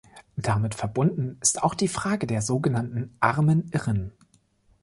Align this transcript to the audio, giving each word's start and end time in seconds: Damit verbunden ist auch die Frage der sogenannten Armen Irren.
Damit 0.35 0.73
verbunden 0.73 1.37
ist 1.41 1.61
auch 1.61 1.75
die 1.75 1.87
Frage 1.87 2.25
der 2.25 2.41
sogenannten 2.41 3.15
Armen 3.19 3.69
Irren. 3.71 4.13